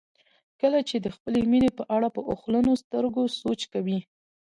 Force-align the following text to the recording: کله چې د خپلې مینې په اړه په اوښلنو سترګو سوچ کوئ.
کله 0.61 0.79
چې 0.89 0.95
د 0.99 1.07
خپلې 1.15 1.41
مینې 1.51 1.69
په 1.77 1.83
اړه 1.95 2.07
په 2.15 2.21
اوښلنو 2.29 2.71
سترګو 2.83 3.23
سوچ 3.41 3.61
کوئ. 3.73 3.99